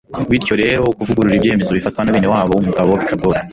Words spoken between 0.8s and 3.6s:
kuvugurura ibyemezo bifatwa na bene wabo w'umugabo bikagorana